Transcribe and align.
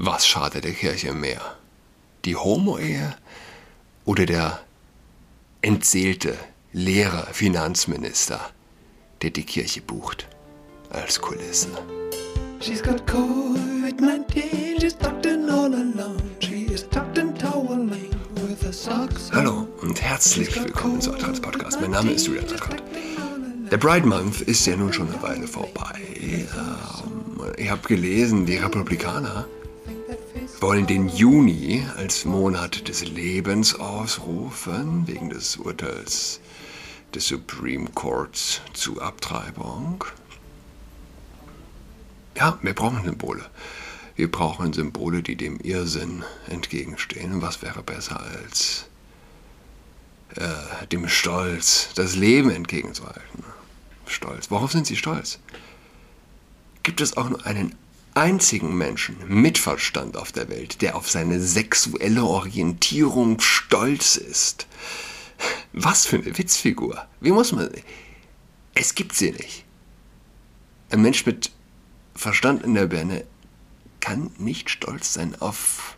Was 0.00 0.28
schadet 0.28 0.62
der 0.62 0.74
Kirche 0.74 1.12
mehr? 1.12 1.40
Die 2.24 2.36
Homo-Ehe 2.36 3.16
oder 4.04 4.26
der 4.26 4.60
entseelte, 5.60 6.36
leere 6.72 7.26
Finanzminister, 7.32 8.38
der 9.22 9.30
die 9.30 9.42
Kirche 9.42 9.80
bucht 9.80 10.28
als 10.90 11.20
Kulisse? 11.20 11.70
She's 12.60 12.80
got 12.80 13.04
COVID-19, 13.08 14.80
she's 14.80 14.96
tucked 14.96 15.26
in 15.26 15.50
all 15.50 15.74
alone. 15.74 16.22
She 16.38 16.66
is 16.66 16.88
tucked 16.88 17.18
in 17.18 17.34
toweling 17.34 18.10
with 18.36 18.62
her 18.62 18.72
socks 18.72 19.32
Hallo 19.32 19.66
und 19.82 20.00
herzlich 20.00 20.54
willkommen 20.62 21.00
zu 21.00 21.12
Adrats 21.12 21.40
Podcast. 21.40 21.80
Mein 21.80 21.90
Name 21.90 22.12
ist 22.12 22.24
Julian 22.24 22.44
Adrat. 22.44 22.84
Der 23.72 23.78
Pride 23.78 24.06
Month 24.06 24.42
ist 24.42 24.64
ja 24.64 24.76
nun 24.76 24.92
schon 24.92 25.08
eine 25.08 25.20
Weile 25.22 25.48
vorbei. 25.48 26.00
Ähm, 26.20 26.46
ich 27.56 27.68
habe 27.68 27.82
gelesen, 27.88 28.46
die 28.46 28.58
Republikaner 28.58 29.44
wollen 30.60 30.86
den 30.86 31.08
Juni 31.08 31.86
als 31.96 32.24
Monat 32.24 32.88
des 32.88 33.04
Lebens 33.04 33.74
ausrufen, 33.74 35.06
wegen 35.06 35.30
des 35.30 35.56
Urteils 35.56 36.40
des 37.14 37.28
Supreme 37.28 37.88
Courts 37.94 38.60
zu 38.72 39.00
Abtreibung. 39.00 40.04
Ja, 42.36 42.58
wir 42.62 42.74
brauchen 42.74 43.04
Symbole. 43.04 43.44
Wir 44.16 44.30
brauchen 44.30 44.72
Symbole, 44.72 45.22
die 45.22 45.36
dem 45.36 45.60
Irrsinn 45.60 46.24
entgegenstehen. 46.48 47.40
Was 47.40 47.62
wäre 47.62 47.82
besser 47.82 48.20
als 48.20 48.86
äh, 50.34 50.86
dem 50.88 51.08
Stolz, 51.08 51.90
das 51.94 52.16
Leben 52.16 52.50
entgegenzuhalten? 52.50 53.44
Stolz. 54.06 54.50
Worauf 54.50 54.72
sind 54.72 54.86
Sie 54.86 54.96
stolz? 54.96 55.38
Gibt 56.82 57.00
es 57.00 57.16
auch 57.16 57.28
nur 57.28 57.46
einen 57.46 57.74
einzigen 58.18 58.76
Menschen 58.76 59.16
mit 59.28 59.58
Verstand 59.58 60.16
auf 60.16 60.32
der 60.32 60.48
Welt, 60.48 60.82
der 60.82 60.96
auf 60.96 61.08
seine 61.08 61.40
sexuelle 61.40 62.24
Orientierung 62.24 63.40
stolz 63.40 64.16
ist. 64.16 64.66
Was 65.72 66.06
für 66.06 66.16
eine 66.16 66.36
Witzfigur. 66.36 67.06
Wie 67.20 67.30
muss 67.30 67.52
man. 67.52 67.70
Es 68.74 68.94
gibt 68.94 69.14
sie 69.14 69.30
nicht. 69.30 69.64
Ein 70.90 71.02
Mensch 71.02 71.26
mit 71.26 71.52
Verstand 72.14 72.64
in 72.64 72.74
der 72.74 72.86
Birne 72.86 73.24
kann 74.00 74.30
nicht 74.38 74.68
stolz 74.68 75.14
sein 75.14 75.40
auf. 75.40 75.96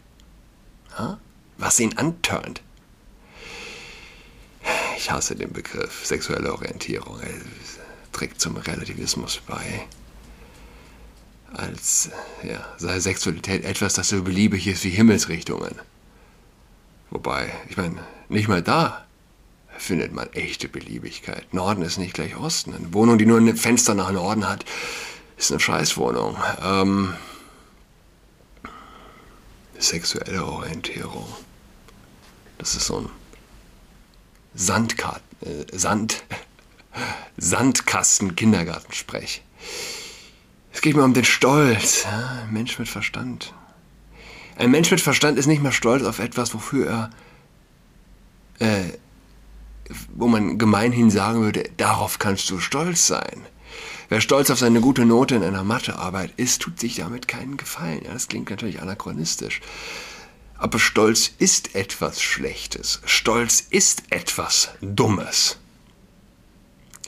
Was 1.57 1.81
ihn 1.81 1.97
antörnt. 1.97 2.63
Ich 4.99 5.11
hasse 5.11 5.35
den 5.35 5.53
Begriff 5.53 6.05
sexuelle 6.05 6.53
Orientierung. 6.53 7.19
Er 7.21 7.31
trägt 8.13 8.41
zum 8.41 8.57
Relativismus 8.57 9.41
bei 9.47 9.87
als 11.53 12.11
ja, 12.43 12.65
sei 12.79 12.99
Sexualität 13.01 13.65
etwas, 13.65 13.95
das 13.95 14.09
so 14.09 14.23
beliebig 14.23 14.67
ist 14.67 14.85
wie 14.85 14.91
Himmelsrichtungen. 14.91 15.75
Wobei, 17.11 17.53
ich 17.69 17.77
meine, 17.77 18.03
nicht 18.29 18.49
mal 18.49 18.63
da 18.63 19.05
findet 19.77 20.13
man 20.13 20.33
echte 20.33 20.69
Beliebigkeit. 20.69 21.55
Norden 21.55 21.83
ist 21.83 21.99
nicht 21.99 22.15
gleich 22.15 22.37
Osten. 22.37 22.75
Eine 22.75 22.93
Wohnung, 22.95 23.19
die 23.19 23.27
nur 23.27 23.39
ein 23.39 23.57
Fenster 23.57 23.95
nach 23.95 24.13
Norden 24.13 24.49
hat, 24.49 24.65
ist 25.37 25.51
eine 25.51 25.61
Scheißwohnung. 25.61 26.37
Ähm, 26.63 27.15
sexuelle 29.79 30.45
Orientierung. 30.45 31.27
Das 32.59 32.75
ist 32.75 32.87
so 32.87 33.01
ein 33.01 33.09
Sandkarten, 34.55 35.23
äh, 35.43 35.67
Sand, 35.77 36.23
Sandkasten-Kindergartensprech. 37.39 39.43
Es 40.73 40.81
geht 40.81 40.97
mir 40.97 41.05
um 41.05 41.15
den 41.15 41.25
Stolz. 41.25 42.07
Ein 42.07 42.53
Mensch 42.53 42.79
mit 42.79 42.89
Verstand. 42.89 43.55
Ein 44.57 44.71
Mensch 44.71 44.91
mit 44.91 45.01
Verstand 45.01 45.39
ist 45.39 45.47
nicht 45.47 45.63
mehr 45.63 45.73
stolz 45.73 46.05
auf 46.05 46.19
etwas, 46.19 46.55
wofür 46.55 47.11
er, 48.59 48.67
äh, 48.67 48.99
wo 50.15 50.29
man 50.29 50.59
gemeinhin 50.59 51.11
sagen 51.11 51.41
würde, 51.41 51.65
darauf 51.77 52.19
kannst 52.19 52.51
du 52.51 52.61
stolz 52.61 53.07
sein. 53.07 53.47
Wer 54.11 54.21
stolz 54.21 54.51
auf 54.51 54.59
seine 54.59 54.81
gute 54.81 55.07
Note 55.07 55.37
in 55.37 55.45
einer 55.45 55.65
Mathearbeit 55.65 56.33
ist, 56.37 56.63
tut 56.63 56.81
sich 56.81 56.97
damit 56.97 57.29
keinen 57.29 57.57
Gefallen. 57.57 58.03
Ja, 58.05 58.13
das 58.13 58.29
klingt 58.29 58.51
natürlich 58.51 58.83
anachronistisch. 58.83 59.61
Aber 60.59 60.79
Stolz 60.79 61.31
ist 61.39 61.75
etwas 61.75 62.21
Schlechtes. 62.21 63.01
Stolz 63.07 63.65
ist 63.71 64.03
etwas 64.11 64.71
Dummes. 64.83 65.59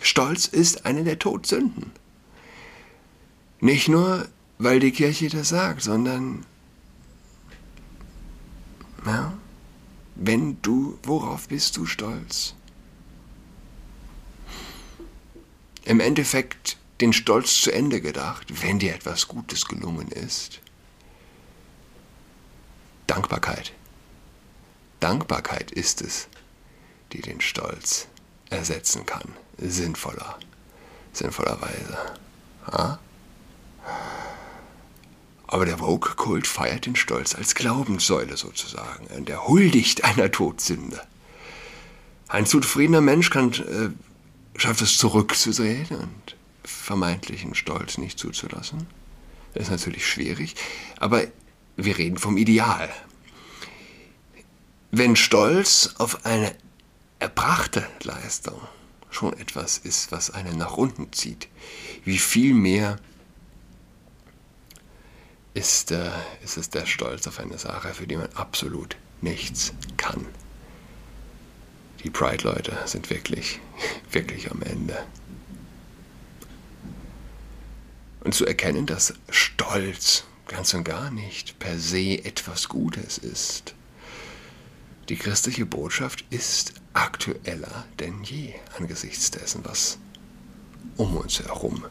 Stolz 0.01 0.47
ist 0.47 0.87
eine 0.87 1.05
der 1.05 1.19
Todsünden. 1.19 1.93
Nicht 3.63 3.89
nur, 3.89 4.29
weil 4.59 4.81
die 4.81 4.91
Kirche 4.91 5.29
das 5.29 5.51
sagt, 5.51 5.83
sondern, 5.83 6.45
ja, 9.07 9.33
wenn 10.17 10.61
du, 10.63 10.99
worauf 11.05 11.47
bist 11.47 11.77
du 11.77 11.87
stolz? 11.87 12.57
Im 15.85 16.01
Endeffekt 16.01 16.77
den 17.01 17.13
Stolz 17.13 17.61
zu 17.61 17.71
Ende 17.71 18.01
gedacht, 18.01 18.63
wenn 18.65 18.81
dir 18.81 18.97
etwas 18.97 19.29
Gutes 19.29 19.67
gelungen 19.67 20.09
ist. 20.09 20.61
Dankbarkeit. 23.07 23.73
Dankbarkeit 24.99 25.71
ist 25.71 26.03
es, 26.03 26.27
die 27.13 27.21
den 27.21 27.41
Stolz 27.41 28.09
ersetzen 28.51 29.07
kann. 29.07 29.37
Sinnvoller. 29.57 30.41
Sinnvollerweise. 31.13 32.17
Ja? 32.73 32.99
Aber 35.53 35.67
der 35.67 35.77
Vogue-Kult 35.77 36.47
feiert 36.47 36.87
den 36.87 36.97
Stolz 36.97 37.35
als 37.35 37.55
Glaubenssäule 37.55 38.39
sozusagen. 38.39 39.27
Der 39.27 39.47
huldigt 39.47 40.03
einer 40.03 40.31
Todsünde. 40.31 40.99
Ein 42.27 42.47
zufriedener 42.47 43.03
Mensch 43.03 43.29
kann, 43.29 43.53
äh, 43.53 44.59
schafft 44.59 44.81
es 44.81 44.97
zurückzudrehen 44.97 45.87
und 45.91 46.37
vermeintlichen 46.65 47.55
Stolz 47.55 47.99
nicht 47.99 48.19
zuzulassen. 48.19 48.87
Das 49.53 49.65
ist 49.65 49.71
natürlich 49.71 50.07
schwierig, 50.09 50.55
aber 50.99 51.25
wir 51.77 51.99
reden 51.99 52.17
vom 52.17 52.39
Ideal. 52.39 52.89
Wenn 54.91 55.17
Stolz 55.17 55.97
auf 55.99 56.25
eine 56.25 56.57
erbrachte 57.19 57.87
Leistung 58.05 58.59
schon 59.11 59.35
etwas 59.35 59.77
ist, 59.77 60.13
was 60.13 60.31
einen 60.31 60.57
nach 60.57 60.79
unten 60.79 61.13
zieht, 61.13 61.49
wie 62.07 62.19
viel 62.19 62.55
mehr 62.55 62.97
ist, 65.55 65.91
äh, 65.91 66.11
ist 66.43 66.57
es 66.57 66.71
der 66.71 66.87
Stolz 66.87 67.27
auf 67.27 67.39
eine 67.39 67.59
Sache, 67.59 67.95
für 67.95 68.07
die 68.07 68.17
man 68.17 68.33
absolut 68.35 68.97
nichts 69.21 69.73
kann. 69.97 70.27
Die 72.03 72.11
Pride-Leute 72.11 72.77
sind 72.87 73.11
wirklich, 73.11 73.61
wirklich 74.11 74.51
am 74.51 74.63
Ende. 74.63 75.05
Und 78.25 78.35
zu 78.35 78.47
erkennen, 78.47 78.87
dass 78.87 79.15
Stolz 79.31 80.25
ganz 80.49 80.75
und 80.75 80.85
gar 80.85 81.11
nicht 81.11 81.59
per 81.59 81.79
se 81.79 82.25
etwas 82.25 82.69
Gutes 82.69 83.19
ist. 83.19 83.75
Die 85.09 85.17
christliche 85.17 85.67
Botschaft 85.67 86.25
ist 86.31 86.75
aktueller 86.93 87.85
denn 87.99 88.23
je 88.23 88.55
angesichts 88.79 89.31
dessen, 89.31 89.65
was 89.65 89.99
um 90.97 91.17
uns 91.17 91.41
herum 91.41 91.85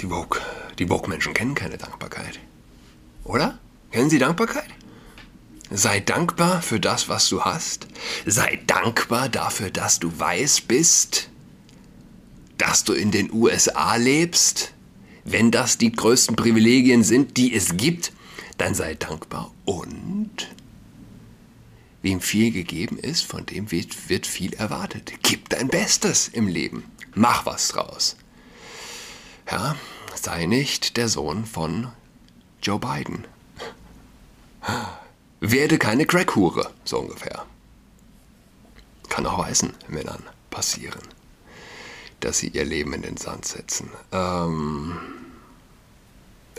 die 0.00 0.06
Vogue, 0.06 0.40
die 0.78 0.86
Vogue-Menschen 0.86 1.34
kennen 1.34 1.54
keine 1.54 1.78
Dankbarkeit. 1.78 2.38
Oder? 3.24 3.58
Kennen 3.90 4.10
sie 4.10 4.18
Dankbarkeit? 4.18 4.68
Sei 5.70 6.00
dankbar 6.00 6.62
für 6.62 6.80
das, 6.80 7.08
was 7.08 7.28
du 7.28 7.42
hast. 7.42 7.88
Sei 8.24 8.60
dankbar 8.66 9.28
dafür, 9.28 9.70
dass 9.70 9.98
du 9.98 10.18
weiß 10.18 10.62
bist, 10.62 11.28
dass 12.56 12.84
du 12.84 12.94
in 12.94 13.10
den 13.10 13.32
USA 13.32 13.96
lebst. 13.96 14.72
Wenn 15.24 15.50
das 15.50 15.76
die 15.76 15.92
größten 15.92 16.36
Privilegien 16.36 17.04
sind, 17.04 17.36
die 17.36 17.54
es 17.54 17.76
gibt, 17.76 18.12
dann 18.56 18.74
sei 18.74 18.94
dankbar. 18.94 19.52
Und 19.66 20.48
wem 22.00 22.20
viel 22.22 22.50
gegeben 22.50 22.98
ist, 22.98 23.24
von 23.24 23.44
dem 23.44 23.70
wird 23.70 24.26
viel 24.26 24.54
erwartet. 24.54 25.12
Gib 25.22 25.50
dein 25.50 25.68
Bestes 25.68 26.28
im 26.28 26.48
Leben. 26.48 26.84
Mach 27.14 27.44
was 27.44 27.68
draus. 27.68 28.16
Ja, 29.50 29.76
sei 30.24 30.46
nicht 30.46 30.96
der 30.96 31.08
Sohn 31.08 31.44
von 31.44 31.92
Joe 32.62 32.78
Biden. 32.78 33.24
Werde 35.40 35.78
keine 35.78 36.06
Crackhure, 36.06 36.70
so 36.84 36.98
ungefähr. 36.98 37.46
Kann 39.08 39.26
auch 39.26 39.38
weißen 39.38 39.72
Männern 39.88 40.22
passieren, 40.50 41.02
dass 42.20 42.38
sie 42.38 42.48
ihr 42.48 42.64
Leben 42.64 42.92
in 42.92 43.02
den 43.02 43.16
Sand 43.16 43.46
setzen. 43.46 43.90
Ähm, 44.12 44.98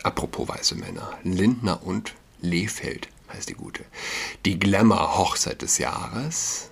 apropos 0.03 0.47
weiße 0.47 0.75
Männer, 0.75 1.17
Lindner 1.23 1.83
und 1.83 2.15
Lehfeld 2.41 3.09
heißt 3.31 3.49
die 3.49 3.53
gute. 3.53 3.83
Die 4.45 4.57
Glamour-Hochzeit 4.57 5.61
des 5.61 5.77
Jahres. 5.77 6.69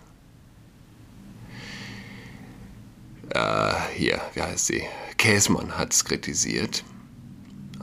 Äh, 3.30 3.74
hier, 3.96 4.22
wie 4.34 4.42
heißt 4.42 4.68
sie? 4.68 4.84
Käsmann 5.18 5.78
hat 5.78 5.94
es 5.94 6.06
kritisiert 6.06 6.84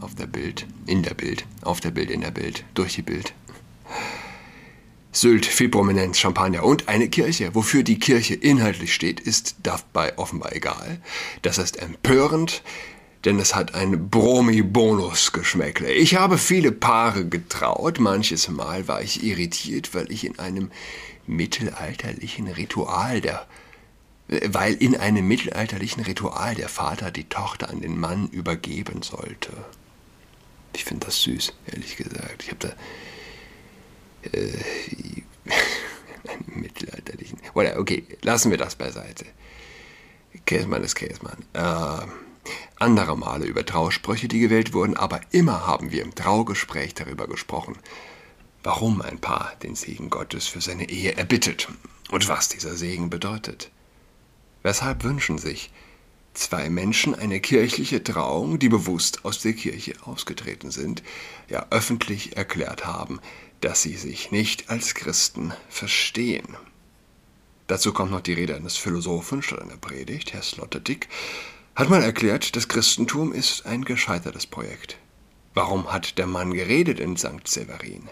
auf 0.00 0.14
der 0.14 0.26
Bild, 0.26 0.66
in 0.86 1.02
der 1.02 1.14
Bild, 1.14 1.46
auf 1.62 1.80
der 1.80 1.90
Bild, 1.90 2.10
in 2.10 2.20
der 2.20 2.30
Bild, 2.30 2.64
durch 2.74 2.94
die 2.94 3.02
Bild. 3.02 3.34
Sylt, 5.12 5.46
viel 5.46 5.68
Prominenz, 5.68 6.18
Champagner 6.18 6.64
und 6.64 6.88
eine 6.88 7.08
Kirche. 7.08 7.54
Wofür 7.54 7.84
die 7.84 7.98
Kirche 7.98 8.34
inhaltlich 8.34 8.92
steht, 8.92 9.20
ist 9.20 9.56
dabei 9.62 10.18
offenbar 10.18 10.54
egal. 10.54 11.00
Das 11.42 11.58
ist 11.58 11.80
empörend, 11.80 12.62
denn 13.24 13.38
es 13.38 13.54
hat 13.54 13.74
ein 13.74 14.10
Bromi-Bonus-Geschmäckle. 14.10 15.92
Ich 15.92 16.16
habe 16.16 16.36
viele 16.36 16.72
Paare 16.72 17.26
getraut, 17.26 18.00
manches 18.00 18.48
Mal 18.48 18.88
war 18.88 19.02
ich 19.02 19.22
irritiert, 19.22 19.94
weil 19.94 20.10
ich 20.10 20.26
in 20.26 20.38
einem 20.38 20.70
mittelalterlichen 21.26 22.48
Ritual 22.48 23.20
der 23.20 23.46
weil 24.28 24.74
in 24.74 24.96
einem 24.96 25.26
mittelalterlichen 25.28 26.02
Ritual 26.02 26.54
der 26.54 26.68
Vater 26.68 27.10
die 27.10 27.28
Tochter 27.28 27.68
an 27.68 27.80
den 27.80 27.98
Mann 27.98 28.28
übergeben 28.28 29.02
sollte. 29.02 29.52
Ich 30.74 30.84
finde 30.84 31.06
das 31.06 31.22
süß, 31.22 31.52
ehrlich 31.66 31.96
gesagt. 31.96 32.42
Ich 32.42 32.50
habe 32.50 32.58
da 32.60 34.30
äh, 34.32 35.22
mittelalterlichen. 36.46 37.38
Oder 37.54 37.78
okay, 37.78 38.04
lassen 38.22 38.50
wir 38.50 38.58
das 38.58 38.76
beiseite. 38.76 39.26
Käsmann 40.46 40.82
ist 40.82 40.94
Käsmann. 40.94 41.44
Äh, 41.52 42.06
andere 42.78 43.16
Male 43.16 43.46
über 43.46 43.64
Trausprüche, 43.64 44.28
die 44.28 44.40
gewählt 44.40 44.72
wurden, 44.72 44.96
aber 44.96 45.20
immer 45.30 45.66
haben 45.66 45.92
wir 45.92 46.02
im 46.02 46.14
Traugespräch 46.14 46.94
darüber 46.94 47.26
gesprochen, 47.26 47.76
warum 48.62 49.00
ein 49.00 49.20
Paar 49.20 49.54
den 49.62 49.74
Segen 49.74 50.10
Gottes 50.10 50.46
für 50.46 50.60
seine 50.60 50.88
Ehe 50.88 51.16
erbittet 51.16 51.68
und 52.10 52.28
was 52.28 52.48
dieser 52.48 52.76
Segen 52.76 53.10
bedeutet. 53.10 53.70
Weshalb 54.64 55.04
wünschen 55.04 55.36
sich 55.36 55.70
zwei 56.32 56.70
Menschen 56.70 57.14
eine 57.14 57.38
kirchliche 57.38 58.02
Trauung, 58.02 58.58
die 58.58 58.70
bewusst 58.70 59.24
aus 59.26 59.40
der 59.40 59.52
Kirche 59.52 59.94
ausgetreten 60.04 60.70
sind, 60.70 61.02
ja 61.48 61.66
öffentlich 61.70 62.36
erklärt 62.36 62.86
haben, 62.86 63.20
dass 63.60 63.82
sie 63.82 63.94
sich 63.94 64.30
nicht 64.32 64.70
als 64.70 64.94
Christen 64.94 65.52
verstehen. 65.68 66.56
Dazu 67.66 67.92
kommt 67.92 68.10
noch 68.10 68.22
die 68.22 68.32
Rede 68.32 68.56
eines 68.56 68.78
Philosophen 68.78 69.42
statt 69.42 69.60
einer 69.60 69.76
Predigt, 69.76 70.32
Herr 70.32 70.42
Sloterdijk, 70.42 71.08
hat 71.76 71.90
mal 71.90 72.02
erklärt, 72.02 72.56
das 72.56 72.66
Christentum 72.66 73.32
ist 73.32 73.66
ein 73.66 73.84
gescheitertes 73.84 74.46
Projekt. 74.46 74.96
Warum 75.52 75.92
hat 75.92 76.16
der 76.16 76.26
Mann 76.26 76.54
geredet 76.54 77.00
in 77.00 77.18
St. 77.18 77.46
Severin? 77.46 78.08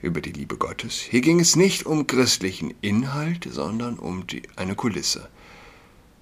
Über 0.00 0.22
die 0.22 0.32
Liebe 0.32 0.56
Gottes. 0.56 0.98
Hier 1.00 1.20
ging 1.20 1.40
es 1.40 1.56
nicht 1.56 1.84
um 1.84 2.06
christlichen 2.06 2.72
Inhalt, 2.80 3.46
sondern 3.50 3.98
um 3.98 4.26
die, 4.26 4.42
eine 4.56 4.74
Kulisse. 4.74 5.28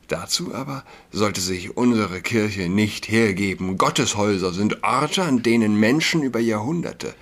Dazu 0.09 0.55
aber 0.55 0.85
sollte 1.11 1.41
sich 1.41 1.77
unsere 1.77 2.21
Kirche 2.21 2.69
nicht 2.69 3.09
hergeben. 3.09 3.77
Gotteshäuser 3.77 4.53
sind 4.53 4.85
Orte, 4.85 5.25
an 5.25 5.43
denen 5.43 5.79
Menschen 5.81 6.23
über 6.23 6.39
Jahrhunderte 6.39 7.15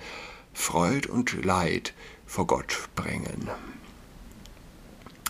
Freud 0.53 1.09
und 1.09 1.43
Leid 1.43 1.93
vor 2.25 2.47
Gott 2.47 2.89
bringen. 2.95 3.49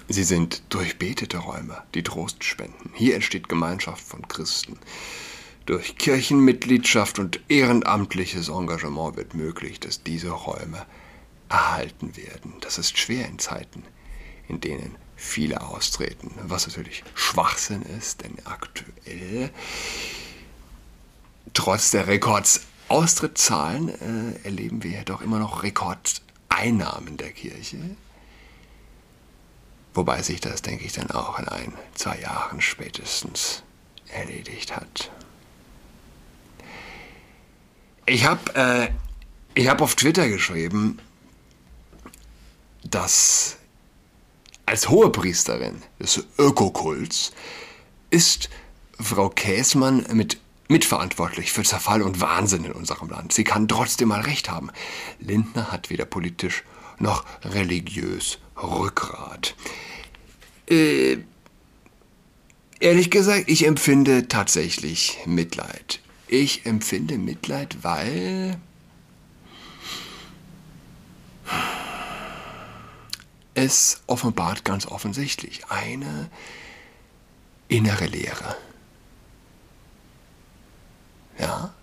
Sie 0.08 0.24
sind 0.24 0.62
durchbetete 0.70 1.38
Räume, 1.38 1.82
die 1.96 2.04
Trost 2.04 2.44
spenden. 2.44 2.92
Hier 2.94 3.16
entsteht 3.16 3.50
Gemeinschaft 3.50 4.06
von 4.06 4.28
Christen. 4.28 4.78
Durch 5.66 5.98
Kirchenmitgliedschaft 5.98 7.18
und 7.18 7.40
ehrenamtliches 7.48 8.50
Engagement 8.50 9.18
wird 9.18 9.34
möglich, 9.34 9.80
dass 9.80 10.04
diese 10.04 10.30
Räume 10.30 10.86
erhalten 11.50 12.16
werden. 12.18 12.54
Das 12.62 12.78
ist 12.78 13.00
schwer 13.00 13.28
in 13.28 13.40
Zeiten, 13.40 13.84
in 14.48 14.62
denen 14.62 14.96
viele 15.16 15.62
austreten, 15.62 16.32
was 16.44 16.68
natürlich 16.68 17.04
Schwachsinn 17.14 17.82
ist, 17.84 18.24
denn 18.24 18.38
aktuell, 18.46 19.50
trotz 21.54 21.92
der 21.92 22.08
Rekordsaustrittzahlen, 22.08 23.90
äh, 23.90 24.46
erleben 24.46 24.84
wir 24.84 25.04
doch 25.04 25.22
immer 25.22 25.40
noch 25.40 25.64
Rekordeinnahmen 25.64 27.18
der 27.18 27.32
Kirche. 27.32 27.96
Wobei 29.94 30.22
sich 30.22 30.42
das, 30.42 30.62
denke 30.62 30.86
ich, 30.86 30.92
dann 30.92 31.10
auch 31.12 31.40
in 31.40 31.48
ein, 31.48 31.74
zwei 31.94 32.20
Jahren 32.20 32.60
spätestens 32.62 33.64
erledigt 34.08 34.76
hat. 34.76 35.10
Ich 38.06 38.26
habe 38.26 38.94
äh, 39.56 39.66
hab 39.66 39.82
auf 39.82 39.96
Twitter 39.96 40.28
geschrieben, 40.28 41.00
dass 42.84 43.58
als 44.66 44.90
Hohepriesterin 44.90 45.82
des 46.00 46.24
Ökokults 46.38 47.32
ist 48.10 48.50
Frau 49.00 49.30
Käsmann 49.30 50.06
mit 50.14 50.40
mitverantwortlich 50.68 51.52
für 51.52 51.64
Zerfall 51.64 52.02
und 52.02 52.22
Wahnsinn 52.22 52.66
in 52.66 52.72
unserem 52.72 53.10
Land. 53.10 53.34
Sie 53.34 53.44
kann 53.44 53.68
trotzdem 53.68 54.08
mal 54.08 54.22
recht 54.22 54.50
haben. 54.50 54.72
Lindner 55.20 55.72
hat 55.72 55.90
weder 55.90 56.06
politisch 56.06 56.64
noch 56.98 57.24
religiös 57.44 58.40
Rückgrat. 58.58 59.56
Äh, 60.68 61.18
ehrlich 62.80 63.12
gesagt, 63.12 63.44
ich 63.48 63.68
empfinde 63.68 64.28
tatsächlich 64.28 65.20
Mitleid. 65.26 66.00
Ich 66.28 66.66
empfinde 66.66 67.20
Mitleid, 67.20 67.84
weil 67.84 68.60
es 73.56 74.02
offenbart 74.06 74.64
ganz 74.64 74.86
offensichtlich 74.86 75.66
eine 75.70 76.30
innere 77.68 78.06
Leere. 78.06 78.56
Ja? 81.40 81.74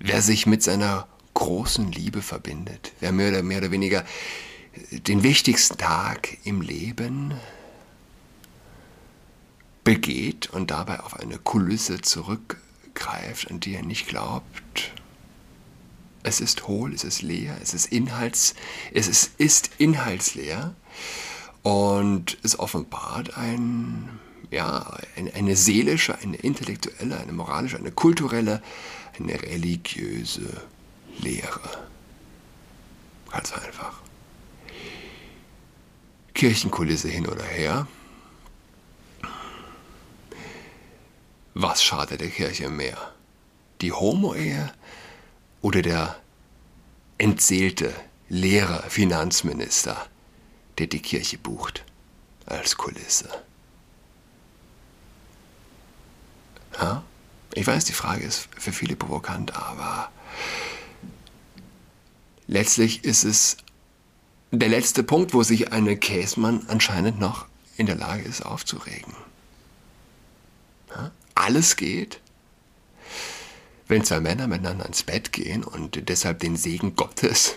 Wer 0.00 0.22
sich 0.22 0.46
mit 0.46 0.62
seiner 0.62 1.06
großen 1.34 1.92
Liebe 1.92 2.22
verbindet, 2.22 2.92
wer 3.00 3.12
mehr 3.12 3.30
oder, 3.30 3.42
mehr 3.42 3.58
oder 3.58 3.70
weniger 3.70 4.04
den 4.90 5.22
wichtigsten 5.22 5.78
Tag 5.78 6.38
im 6.44 6.60
Leben 6.60 7.34
begeht 9.84 10.50
und 10.50 10.70
dabei 10.70 11.00
auf 11.00 11.18
eine 11.20 11.38
Kulisse 11.38 12.00
zurückgreift, 12.00 13.50
an 13.50 13.60
die 13.60 13.74
er 13.74 13.82
nicht 13.82 14.08
glaubt, 14.08 14.92
es 16.22 16.40
ist 16.40 16.66
hohl, 16.66 16.94
es 16.94 17.04
ist 17.04 17.20
leer, 17.20 17.56
es 17.62 17.74
ist 17.74 17.86
inhalts, 17.86 18.54
es 18.92 19.08
ist, 19.08 19.32
ist 19.38 19.70
inhaltsleer 19.76 20.74
und 21.62 22.36
es 22.42 22.58
offenbart 22.58 23.36
ein, 23.36 24.20
ja, 24.50 24.98
eine, 25.34 25.56
seelische, 25.56 26.16
eine 26.18 26.36
intellektuelle, 26.36 27.18
eine 27.18 27.32
moralische, 27.32 27.78
eine 27.78 27.90
kulturelle, 27.90 28.62
eine 29.18 29.40
religiöse 29.42 30.62
Lehre. 31.18 31.88
Ganz 33.30 33.52
einfach. 33.52 34.00
Kirchenkulisse 36.34 37.08
hin 37.08 37.26
oder 37.26 37.44
her. 37.44 37.86
Was 41.54 41.82
schadet 41.82 42.20
der 42.20 42.30
Kirche 42.30 42.68
mehr? 42.68 43.14
Die 43.80 43.92
Homo-Ehe 43.92 44.72
oder 45.62 45.82
der 45.82 46.16
entseelte, 47.16 47.94
leere 48.28 48.84
Finanzminister, 48.88 50.08
der 50.78 50.86
die 50.86 51.00
Kirche 51.00 51.38
bucht 51.38 51.84
als 52.46 52.76
Kulisse. 52.76 53.28
Ja? 56.78 57.04
Ich 57.54 57.66
weiß, 57.66 57.84
die 57.84 57.92
Frage 57.92 58.24
ist 58.24 58.48
für 58.58 58.72
viele 58.72 58.96
provokant, 58.96 59.54
aber 59.54 60.10
letztlich 62.46 63.04
ist 63.04 63.24
es 63.24 63.56
der 64.50 64.68
letzte 64.68 65.02
Punkt, 65.02 65.34
wo 65.34 65.42
sich 65.42 65.72
eine 65.72 65.96
Käsmann 65.96 66.64
anscheinend 66.68 67.18
noch 67.18 67.46
in 67.76 67.86
der 67.86 67.96
Lage 67.96 68.22
ist 68.22 68.44
aufzuregen. 68.44 69.14
Ja? 70.90 71.10
Alles 71.34 71.76
geht, 71.76 72.20
wenn 73.86 74.04
zwei 74.04 74.20
Männer 74.20 74.46
miteinander 74.46 74.86
ins 74.86 75.02
Bett 75.02 75.32
gehen 75.32 75.62
und 75.62 76.08
deshalb 76.08 76.40
den 76.40 76.56
Segen 76.56 76.96
Gottes 76.96 77.54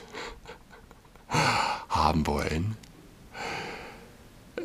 haben 1.89 2.27
wollen, 2.27 2.77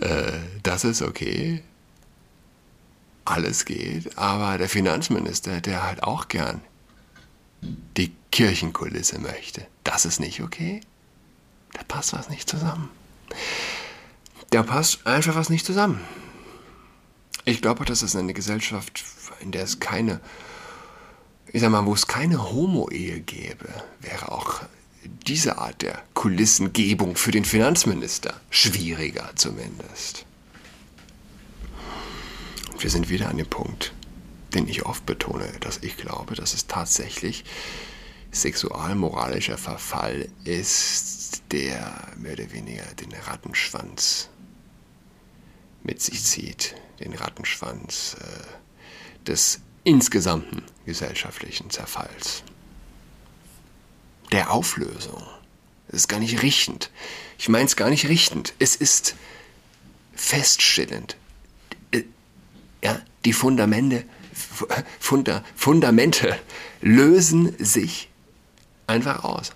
äh, 0.02 0.40
das 0.62 0.84
ist 0.84 1.02
okay. 1.02 1.62
Alles 3.24 3.64
geht, 3.64 4.18
aber 4.18 4.58
der 4.58 4.68
Finanzminister, 4.68 5.60
der 5.60 5.84
halt 5.84 6.02
auch 6.02 6.28
gern 6.28 6.60
die 7.60 8.12
Kirchenkulisse 8.32 9.20
möchte, 9.20 9.66
das 9.84 10.04
ist 10.04 10.18
nicht 10.18 10.40
okay. 10.40 10.80
Da 11.72 11.82
passt 11.84 12.12
was 12.12 12.28
nicht 12.28 12.48
zusammen. 12.48 12.90
Da 14.50 14.62
passt 14.62 15.06
einfach 15.06 15.36
was 15.36 15.50
nicht 15.50 15.64
zusammen. 15.64 16.00
Ich 17.44 17.62
glaube, 17.62 17.84
das 17.84 18.02
ist 18.02 18.16
eine 18.16 18.34
Gesellschaft, 18.34 19.04
in 19.40 19.52
der 19.52 19.62
es 19.62 19.78
keine 19.78 20.20
ich 21.52 21.60
sag 21.60 21.70
mal, 21.70 21.84
wo 21.84 21.92
es 21.92 22.06
keine 22.06 22.50
Homo-Ehe 22.50 23.20
gäbe, 23.20 23.68
wäre 24.00 24.32
auch 24.32 24.62
diese 25.24 25.58
Art 25.58 25.82
der 25.82 26.02
Kulissengebung 26.14 27.16
für 27.16 27.30
den 27.30 27.44
Finanzminister 27.44 28.40
schwieriger 28.50 29.30
zumindest. 29.34 30.26
Und 32.72 32.82
wir 32.82 32.90
sind 32.90 33.08
wieder 33.08 33.28
an 33.28 33.36
dem 33.36 33.48
Punkt. 33.48 33.92
den 34.54 34.68
ich 34.68 34.84
oft 34.84 35.06
betone, 35.06 35.50
dass 35.60 35.78
ich 35.78 35.96
glaube, 35.96 36.34
dass 36.34 36.52
es 36.52 36.66
tatsächlich 36.66 37.44
sexualmoralischer 38.30 39.58
Verfall 39.58 40.28
ist, 40.44 41.42
der 41.52 42.08
mehr 42.16 42.32
oder 42.32 42.52
weniger 42.52 42.84
den 43.00 43.12
Rattenschwanz 43.12 44.28
mit 45.82 46.00
sich 46.00 46.22
zieht, 46.22 46.74
den 47.00 47.14
Rattenschwanz 47.14 48.16
äh, 48.20 49.24
des 49.24 49.60
insgesamten 49.84 50.62
gesellschaftlichen 50.86 51.70
Zerfalls, 51.70 52.42
der 54.32 54.50
Auflösung. 54.50 55.22
Es 55.88 55.94
ist 55.94 56.08
gar 56.08 56.20
nicht 56.20 56.42
richtend. 56.42 56.90
Ich 57.38 57.48
meine 57.48 57.66
es 57.66 57.76
gar 57.76 57.90
nicht 57.90 58.08
richtend. 58.08 58.54
Es 58.58 58.76
ist 58.76 59.14
feststellend. 60.14 61.16
Äh, 61.90 62.04
ja, 62.82 63.00
die 63.24 63.32
Fundamente, 63.32 64.04
Funda, 64.98 65.44
Fundamente 65.54 66.38
lösen 66.80 67.54
sich 67.58 68.08
einfach 68.86 69.24
aus. 69.24 69.52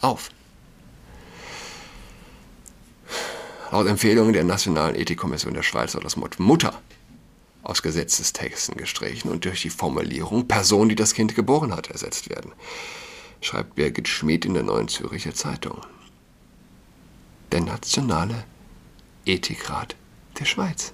Auf. 0.00 0.30
Laut 3.70 3.86
Empfehlungen 3.86 4.32
der 4.32 4.44
Nationalen 4.44 4.96
Ethikkommission 4.96 5.54
der 5.54 5.62
Schweiz 5.62 5.92
soll 5.92 6.02
das 6.02 6.20
Wort 6.20 6.40
Mutter 6.40 6.80
aus 7.62 7.82
Gesetzestexten 7.82 8.76
gestrichen 8.76 9.30
und 9.30 9.44
durch 9.44 9.62
die 9.62 9.70
Formulierung 9.70 10.48
Person, 10.48 10.88
die 10.88 10.94
das 10.94 11.14
Kind 11.14 11.34
geboren 11.34 11.74
hat, 11.74 11.90
ersetzt 11.90 12.30
werden, 12.30 12.52
schreibt 13.40 13.74
Birgit 13.74 14.08
Schmid 14.08 14.44
in 14.44 14.54
der 14.54 14.62
Neuen 14.62 14.88
Züricher 14.88 15.34
Zeitung. 15.34 15.80
Der 17.52 17.60
Nationale 17.60 18.44
Ethikrat 19.26 19.96
der 20.38 20.44
Schweiz. 20.44 20.92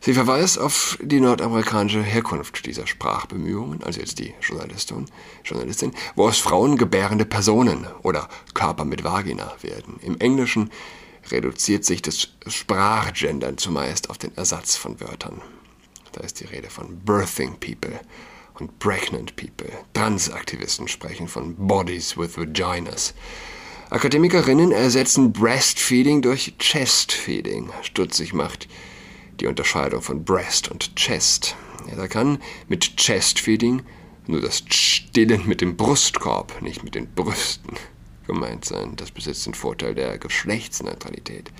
Sie 0.00 0.14
verweist 0.14 0.58
auf 0.58 0.98
die 1.02 1.18
nordamerikanische 1.18 2.00
Herkunft 2.00 2.64
dieser 2.64 2.86
Sprachbemühungen, 2.86 3.82
also 3.82 3.98
jetzt 3.98 4.20
die 4.20 4.34
Journalistin, 4.40 5.06
Journalistin, 5.44 5.92
wo 6.14 6.28
aus 6.28 6.38
Frauen 6.38 6.76
gebärende 6.76 7.24
Personen 7.24 7.88
oder 8.02 8.28
Körper 8.54 8.84
mit 8.84 9.02
Vagina 9.02 9.52
werden. 9.62 9.98
Im 10.02 10.16
Englischen 10.20 10.70
reduziert 11.30 11.84
sich 11.84 12.02
das 12.02 12.28
Sprachgendern 12.46 13.58
zumeist 13.58 14.08
auf 14.08 14.16
den 14.16 14.36
Ersatz 14.36 14.76
von 14.76 15.00
Wörtern. 15.00 15.42
Da 16.12 16.20
ist 16.20 16.38
die 16.38 16.44
Rede 16.44 16.70
von 16.70 17.00
Birthing 17.00 17.58
People 17.58 18.00
und 18.60 18.78
Pregnant 18.78 19.36
People. 19.36 19.70
Transaktivisten 19.94 20.88
sprechen 20.88 21.28
von 21.28 21.54
Bodies 21.56 22.16
with 22.16 22.36
Vaginas. 22.36 23.14
Akademikerinnen 23.90 24.72
ersetzen 24.72 25.32
Breastfeeding 25.32 26.22
durch 26.22 26.54
Chestfeeding. 26.58 27.70
Stutzig 27.82 28.32
macht 28.32 28.68
die 29.40 29.46
Unterscheidung 29.46 30.02
von 30.02 30.24
Breast 30.24 30.68
und 30.70 30.96
Chest. 30.96 31.54
Ja, 31.88 31.96
da 31.96 32.08
kann 32.08 32.38
mit 32.68 32.96
Chestfeeding 32.96 33.82
nur 34.26 34.40
das 34.40 34.64
Stillen 34.68 35.46
mit 35.46 35.60
dem 35.60 35.76
Brustkorb, 35.76 36.60
nicht 36.62 36.82
mit 36.82 36.94
den 36.96 37.12
Brüsten 37.14 37.76
gemeint 38.26 38.64
sein. 38.64 38.96
Das 38.96 39.12
besitzt 39.12 39.46
den 39.46 39.54
Vorteil 39.54 39.94
der 39.94 40.18
Geschlechtsneutralität. 40.18 41.52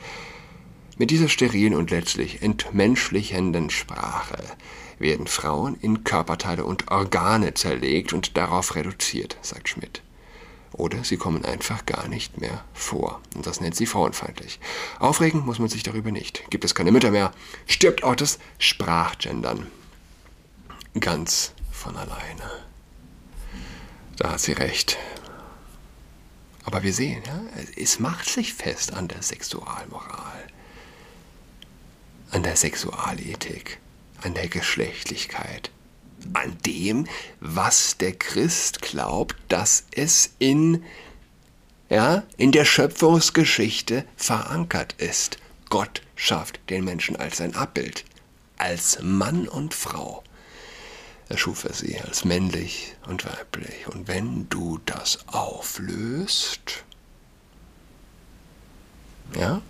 Mit 0.98 1.10
dieser 1.10 1.28
sterilen 1.28 1.74
und 1.74 1.90
letztlich 1.90 2.42
entmenschlichenden 2.42 3.70
Sprache 3.70 4.42
werden 4.98 5.26
Frauen 5.26 5.76
in 5.80 6.04
Körperteile 6.04 6.64
und 6.64 6.90
Organe 6.90 7.52
zerlegt 7.54 8.12
und 8.12 8.36
darauf 8.36 8.74
reduziert, 8.74 9.36
sagt 9.42 9.68
Schmidt. 9.68 10.02
Oder 10.72 11.04
sie 11.04 11.16
kommen 11.16 11.44
einfach 11.44 11.86
gar 11.86 12.08
nicht 12.08 12.40
mehr 12.40 12.64
vor. 12.74 13.20
Und 13.34 13.46
das 13.46 13.60
nennt 13.60 13.76
sie 13.76 13.86
frauenfeindlich. 13.86 14.58
Aufregen 14.98 15.44
muss 15.44 15.58
man 15.58 15.68
sich 15.68 15.82
darüber 15.82 16.10
nicht. 16.10 16.44
Gibt 16.50 16.64
es 16.64 16.74
keine 16.74 16.92
Mütter 16.92 17.10
mehr, 17.10 17.32
stirbt 17.66 18.02
auch 18.02 18.16
das 18.16 18.38
Sprachgendern. 18.58 19.66
Ganz 21.00 21.52
von 21.70 21.96
alleine. 21.96 22.50
Da 24.16 24.32
hat 24.32 24.40
sie 24.40 24.52
recht. 24.52 24.98
Aber 26.64 26.82
wir 26.82 26.92
sehen, 26.92 27.22
ja, 27.26 27.40
es 27.76 28.00
macht 28.00 28.28
sich 28.28 28.54
fest 28.54 28.92
an 28.92 29.08
der 29.08 29.22
Sexualmoral, 29.22 30.46
an 32.30 32.42
der 32.42 32.56
Sexualethik, 32.56 33.78
an 34.22 34.34
der 34.34 34.48
Geschlechtlichkeit, 34.48 35.70
an 36.32 36.56
dem, 36.64 37.06
was 37.40 37.96
der 37.98 38.12
Christ 38.12 38.82
glaubt, 38.82 39.36
dass 39.48 39.84
es 39.92 40.34
in, 40.38 40.84
ja, 41.88 42.24
in 42.36 42.52
der 42.52 42.64
Schöpfungsgeschichte 42.64 44.04
verankert 44.16 44.94
ist. 44.98 45.38
Gott 45.68 46.02
schafft 46.14 46.60
den 46.70 46.84
Menschen 46.84 47.16
als 47.16 47.38
sein 47.38 47.54
Abbild, 47.54 48.04
als 48.56 48.98
Mann 49.02 49.48
und 49.48 49.74
Frau. 49.74 50.22
Er 51.28 51.38
schuf 51.38 51.64
er 51.64 51.74
sie 51.74 52.00
als 52.00 52.24
männlich 52.24 52.94
und 53.06 53.24
weiblich. 53.24 53.88
Und 53.88 54.06
wenn 54.06 54.48
du 54.48 54.78
das 54.86 55.26
auflöst, 55.26 56.84
ja, 59.34 59.60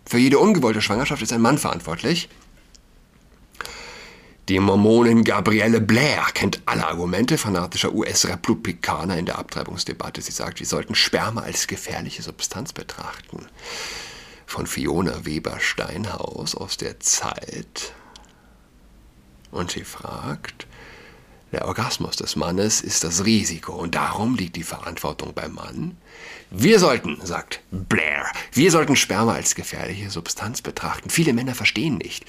Für 0.05 0.17
jede 0.17 0.39
ungewollte 0.39 0.81
Schwangerschaft 0.81 1.21
ist 1.21 1.31
ein 1.31 1.41
Mann 1.41 1.57
verantwortlich. 1.57 2.29
Die 4.49 4.59
Mormonin 4.59 5.23
Gabrielle 5.23 5.79
Blair 5.79 6.25
kennt 6.33 6.61
alle 6.65 6.85
Argumente 6.85 7.37
fanatischer 7.37 7.93
US-Republikaner 7.93 9.17
in 9.17 9.25
der 9.25 9.39
Abtreibungsdebatte. 9.39 10.21
Sie 10.21 10.33
sagt, 10.33 10.59
wir 10.59 10.67
sollten 10.67 10.95
Sperma 10.95 11.41
als 11.41 11.67
gefährliche 11.67 12.21
Substanz 12.23 12.73
betrachten. 12.73 13.45
Von 14.45 14.67
Fiona 14.67 15.25
Weber 15.25 15.61
Steinhaus 15.61 16.55
aus 16.55 16.75
der 16.75 16.99
Zeit 16.99 17.93
und 19.53 19.71
sie 19.71 19.83
fragt, 19.83 20.67
der 21.51 21.67
Orgasmus 21.67 22.15
des 22.15 22.35
Mannes 22.35 22.81
ist 22.81 23.03
das 23.03 23.25
Risiko 23.25 23.73
und 23.73 23.93
darum 23.93 24.35
liegt 24.35 24.55
die 24.55 24.63
Verantwortung 24.63 25.33
beim 25.35 25.53
Mann. 25.53 25.97
Wir 26.49 26.79
sollten, 26.79 27.23
sagt 27.23 27.61
Blair, 27.69 28.25
wir 28.51 28.71
sollten 28.71 28.95
Sperma 28.95 29.33
als 29.33 29.53
gefährliche 29.53 30.09
Substanz 30.09 30.63
betrachten. 30.63 31.11
Viele 31.11 31.33
Männer 31.33 31.53
verstehen 31.53 31.99
nicht, 31.99 32.25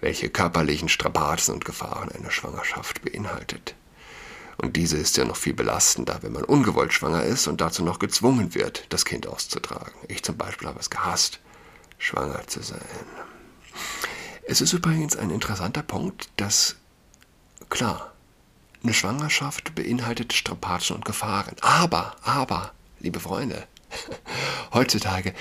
welche 0.00 0.28
körperlichen 0.28 0.88
Strapazen 0.88 1.54
und 1.54 1.64
Gefahren 1.64 2.10
eine 2.10 2.32
Schwangerschaft 2.32 3.02
beinhaltet. 3.02 3.76
Und 4.56 4.76
diese 4.76 4.96
ist 4.96 5.16
ja 5.16 5.24
noch 5.24 5.36
viel 5.36 5.54
belastender, 5.54 6.18
wenn 6.22 6.32
man 6.32 6.44
ungewollt 6.44 6.92
schwanger 6.92 7.22
ist 7.22 7.46
und 7.46 7.60
dazu 7.60 7.84
noch 7.84 8.00
gezwungen 8.00 8.54
wird, 8.54 8.86
das 8.88 9.04
Kind 9.04 9.28
auszutragen. 9.28 9.92
Ich 10.08 10.24
zum 10.24 10.36
Beispiel 10.36 10.66
habe 10.66 10.80
es 10.80 10.90
gehasst, 10.90 11.38
schwanger 11.98 12.44
zu 12.48 12.62
sein. 12.62 12.80
Es 14.48 14.60
ist 14.60 14.72
übrigens 14.72 15.16
ein 15.16 15.30
interessanter 15.30 15.82
Punkt, 15.82 16.28
dass, 16.36 16.76
klar, 17.68 18.12
eine 18.84 18.94
Schwangerschaft 18.94 19.74
beinhaltet 19.74 20.32
Strapazen 20.32 20.94
und 20.94 21.04
Gefahren. 21.04 21.56
Aber, 21.62 22.14
aber, 22.22 22.72
liebe 23.00 23.18
Freunde, 23.18 23.66
heutzutage 24.72 25.34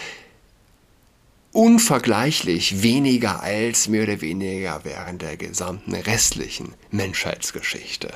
unvergleichlich 1.52 2.82
weniger 2.82 3.44
als 3.44 3.88
mehr 3.88 4.04
oder 4.04 4.22
weniger 4.22 4.84
während 4.84 5.22
der 5.22 5.38
gesamten 5.38 5.94
restlichen 5.94 6.74
Menschheitsgeschichte. 6.90 8.12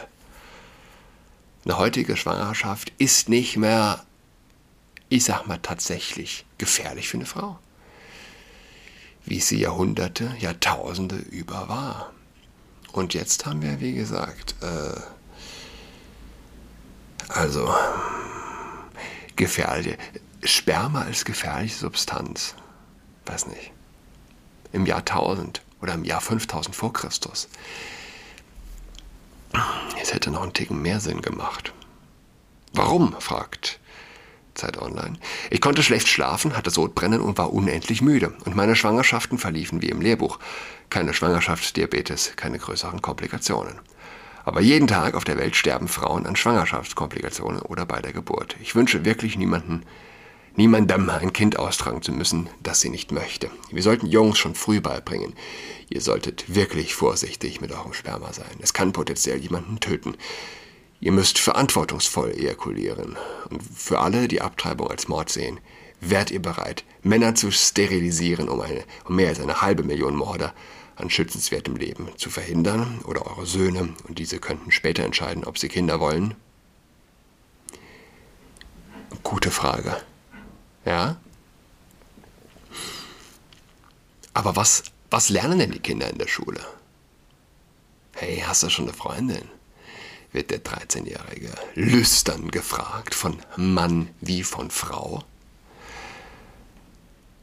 Eine 1.65 1.77
heutige 1.77 2.17
Schwangerschaft 2.17 2.91
ist 2.98 3.29
nicht 3.29 3.58
mehr, 3.58 4.03
ich 5.08 5.24
sag 5.24 5.46
mal, 5.46 5.60
tatsächlich 5.60 6.46
gefährlich 6.58 7.10
für 7.10 7.17
eine 7.17 7.27
Frau 7.27 7.60
wie 9.29 9.39
sie 9.39 9.59
Jahrhunderte, 9.59 10.36
Jahrtausende 10.39 11.15
über 11.15 11.69
war. 11.69 12.12
Und 12.91 13.13
jetzt 13.13 13.45
haben 13.45 13.62
wir, 13.62 13.79
wie 13.79 13.93
gesagt, 13.93 14.55
äh, 14.62 15.00
also 17.29 17.71
gefährliche, 19.36 19.98
Sperma 20.43 21.03
als 21.03 21.25
gefährliche 21.25 21.77
Substanz, 21.77 22.55
weiß 23.25 23.48
nicht, 23.48 23.71
im 24.71 24.88
Jahr 24.88 25.00
1000 25.00 25.62
oder 25.81 25.93
im 25.93 26.05
Jahr 26.05 26.21
5000 26.21 26.75
vor 26.75 26.91
Christus. 26.91 27.50
Es 30.01 30.13
hätte 30.13 30.31
noch 30.31 30.41
einen 30.41 30.53
Ticken 30.53 30.81
mehr 30.81 31.00
Sinn 31.00 31.21
gemacht. 31.21 31.74
Warum? 32.74 33.15
fragt 33.19 33.79
Zeit 34.60 34.78
Online. 34.78 35.18
Ich 35.50 35.62
konnte 35.62 35.84
schlecht 35.84 36.08
schlafen, 36.08 36.56
hatte 36.56 36.70
Sodbrennen 36.70 37.22
und 37.22 37.38
war 37.38 37.54
unendlich 37.54 38.01
müde. 38.01 38.34
Und 38.46 38.56
meine 38.56 38.75
Schwangerschaften 38.75 39.38
verliefen 39.38 39.82
wie 39.82 39.89
im 39.89 40.01
Lehrbuch. 40.01 40.39
Keine 40.89 41.13
Schwangerschaft, 41.13 41.75
Diabetes, 41.75 42.34
keine 42.36 42.60
größeren 42.60 43.01
Komplikationen. 43.01 43.80
Aber 44.46 44.62
jeden 44.62 44.88
Tag 44.88 45.16
auf 45.16 45.24
der 45.24 45.38
Welt 45.38 45.56
sterben 45.56 45.88
Frauen 45.88 46.25
an 46.25 46.36
Schwangerschaftskomplikationen 46.36 47.62
oder 47.62 47.86
bei 47.86 48.01
der 48.01 48.13
Geburt. 48.13 48.56
Ich 48.62 48.75
wünsche 48.75 49.06
wirklich 49.06 49.38
niemanden, 49.38 49.84
niemandem 50.56 51.10
ein 51.10 51.34
Kind 51.34 51.60
austragen 51.60 52.01
zu 52.01 52.12
müssen, 52.12 52.50
das 52.63 52.82
sie 52.82 52.89
nicht 52.89 53.12
möchte. 53.12 53.51
Wir 53.72 53.84
sollten 53.84 54.08
Jungs 54.08 54.38
schon 54.38 54.56
früh 54.56 54.82
beibringen. 54.82 55.34
Ihr 55.89 56.01
solltet 56.01 56.56
wirklich 56.56 56.96
vorsichtig 56.96 57.62
mit 57.62 57.72
eurem 57.72 57.94
Sperma 57.94 58.34
sein. 58.34 58.58
Es 58.60 58.74
kann 58.74 58.92
potenziell 58.92 59.38
jemanden 59.38 59.80
töten. 59.80 60.16
Ihr 61.01 61.12
müsst 61.13 61.39
verantwortungsvoll 61.39 62.32
ejakulieren. 62.32 63.18
Und 63.50 63.63
für 63.63 64.00
alle, 64.00 64.27
die 64.27 64.41
Abtreibung 64.41 64.89
als 64.89 65.08
Mord 65.08 65.29
sehen, 65.29 65.60
wärt 66.01 66.32
ihr 66.32 66.41
bereit, 66.41 66.84
Männer 67.03 67.36
zu 67.36 67.51
sterilisieren, 67.51 68.50
um, 68.50 68.62
eine, 68.62 68.84
um 69.06 69.15
mehr 69.15 69.29
als 69.29 69.39
eine 69.39 69.62
halbe 69.62 69.84
Million 69.84 70.15
Morde 70.15 70.53
an 70.96 71.10
schützenswertem 71.10 71.77
Leben 71.77 72.10
zu 72.18 72.29
verhindern 72.29 73.00
oder 73.06 73.25
eure 73.25 73.46
Söhne 73.46 73.94
und 74.08 74.20
diese 74.20 74.39
könnten 74.39 74.72
später 74.72 75.03
entscheiden, 75.03 75.46
ob 75.46 75.58
sie 75.58 75.70
Kinder 75.70 76.01
wollen? 76.01 76.36
Gute 79.24 79.51
Frage. 79.51 79.96
Ja? 80.86 81.18
Aber 84.34 84.56
was, 84.56 84.84
was 85.10 85.29
lernen 85.29 85.60
denn 85.60 85.72
die 85.72 85.79
Kinder 85.79 86.10
in 86.10 86.18
der 86.18 86.27
Schule? 86.27 86.60
Hey, 88.13 88.44
hast 88.46 88.63
du 88.63 88.70
schon 88.70 88.86
eine 88.86 88.94
Freundin? 88.94 89.48
Wird 90.31 90.51
der 90.51 90.63
13-Jährige 90.63 91.50
lüstern 91.75 92.51
gefragt, 92.51 93.15
von 93.15 93.39
Mann 93.57 94.09
wie 94.21 94.43
von 94.43 94.69
Frau. 94.69 95.24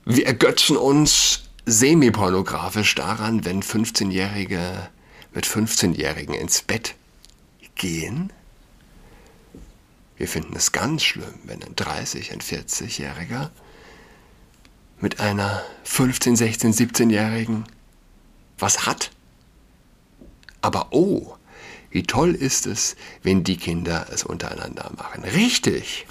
Wir 0.05 0.27
ergötzen 0.27 0.77
uns 0.77 1.45
semi-pornografisch 1.65 2.95
daran, 2.95 3.45
wenn 3.45 3.63
15-Jährige 3.63 4.89
mit 5.35 5.47
15-Jährigen 5.47 6.35
ins 6.35 6.63
Bett 6.63 6.95
gehen. 7.75 8.33
Wir 10.17 10.29
finden 10.29 10.55
es 10.57 10.73
ganz 10.73 11.03
schlimm, 11.03 11.35
wenn 11.45 11.63
ein 11.63 11.75
30-, 11.75 12.33
ein 12.33 12.41
40-Jähriger 12.41 13.51
mit 15.01 15.21
einer 15.21 15.63
15-, 15.85 16.39
16-, 16.39 16.75
17-Jährigen 16.75 17.65
was 18.59 18.87
hat. 18.87 19.11
Aber 20.63 20.89
oh, 20.93 21.37
wie 21.91 22.03
toll 22.03 22.35
ist 22.35 22.67
es, 22.67 22.97
wenn 23.23 23.45
die 23.45 23.57
Kinder 23.57 24.07
es 24.13 24.25
untereinander 24.25 24.91
machen. 24.97 25.25
Richtig. 25.25 26.07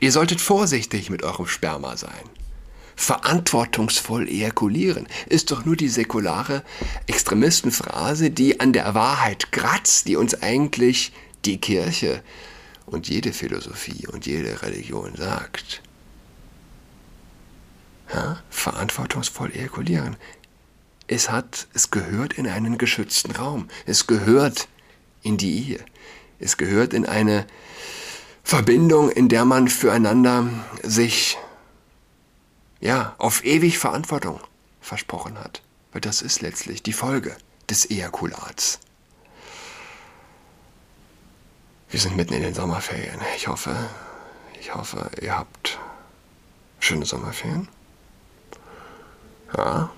Ihr 0.00 0.12
solltet 0.12 0.40
vorsichtig 0.40 1.10
mit 1.10 1.22
eurem 1.22 1.46
Sperma 1.46 1.96
sein. 1.96 2.28
Verantwortungsvoll 2.96 4.28
ejakulieren 4.28 5.06
ist 5.28 5.50
doch 5.50 5.64
nur 5.64 5.76
die 5.76 5.88
säkulare 5.88 6.62
Extremistenphrase, 7.06 8.30
die 8.30 8.60
an 8.60 8.72
der 8.72 8.94
Wahrheit 8.94 9.50
kratzt, 9.52 10.08
die 10.08 10.16
uns 10.16 10.42
eigentlich 10.42 11.12
die 11.44 11.58
Kirche 11.58 12.22
und 12.86 13.08
jede 13.08 13.32
Philosophie 13.32 14.06
und 14.06 14.26
jede 14.26 14.62
Religion 14.62 15.14
sagt. 15.16 15.82
Ja? 18.12 18.42
Verantwortungsvoll 18.50 19.52
ejakulieren 19.52 20.16
es 21.12 21.30
hat, 21.30 21.68
es 21.74 21.90
gehört 21.90 22.34
in 22.34 22.48
einen 22.48 22.78
geschützten 22.78 23.32
Raum. 23.32 23.68
Es 23.86 24.06
gehört 24.06 24.68
in 25.22 25.36
die 25.36 25.68
Ehe. 25.68 25.84
Es 26.38 26.56
gehört 26.56 26.92
in 26.92 27.06
eine 27.06 27.46
Verbindung, 28.42 29.10
in 29.10 29.28
der 29.28 29.44
man 29.44 29.68
füreinander 29.68 30.48
sich 30.82 31.38
ja, 32.80 33.14
auf 33.18 33.44
ewig 33.44 33.78
Verantwortung 33.78 34.40
versprochen 34.80 35.38
hat. 35.38 35.62
Weil 35.92 36.00
das 36.00 36.22
ist 36.22 36.40
letztlich 36.40 36.82
die 36.82 36.92
Folge 36.92 37.36
des 37.70 37.88
Ejakulats. 37.88 38.80
Wir 41.90 42.00
sind 42.00 42.16
mitten 42.16 42.34
in 42.34 42.42
den 42.42 42.54
Sommerferien. 42.54 43.20
Ich 43.36 43.46
hoffe, 43.46 43.76
ich 44.58 44.74
hoffe, 44.74 45.10
ihr 45.20 45.36
habt 45.38 45.78
schöne 46.80 47.04
Sommerferien. 47.04 47.68
Ja, 49.56 49.90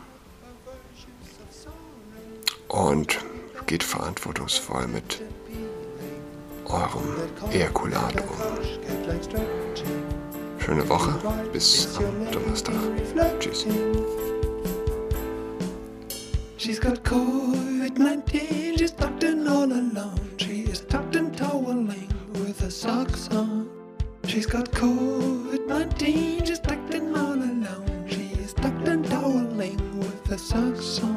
und 2.69 3.19
geht 3.67 3.83
verantwortungsvoll 3.83 4.87
mit 4.87 5.23
eurem 6.67 7.53
Ejakulat 7.53 8.15
um. 8.21 8.37
Schöne 10.59 10.89
Woche, 10.89 11.15
bis 11.53 11.89
am 11.99 12.31
Donnerstag. 12.33 12.75
Tschüss. 13.39 13.67
She's 16.57 16.81
got 16.81 17.05
COVID-19, 17.05 18.79
she's 18.79 18.93
tucked 18.93 19.23
in 19.23 19.47
all 19.47 19.71
alone. 19.71 20.19
She 20.39 20.63
is 20.63 20.81
tucked 20.87 21.15
in 21.15 21.31
toweling 21.33 22.09
with 22.33 22.59
her 22.61 22.71
socks 22.71 23.29
on. 23.33 23.69
She's 24.27 24.47
got 24.47 24.73
COVID-19, 24.73 26.47
she's 26.47 26.61
tucked 26.61 26.95
in 26.95 27.15
all 27.15 27.35
alone. 27.35 28.07
She 28.09 28.31
is 28.43 28.55
tucked 28.55 28.89
in 28.89 29.03
toweling 29.03 29.77
with 29.99 30.27
her 30.29 30.39
socks 30.39 31.03
on. 31.03 31.14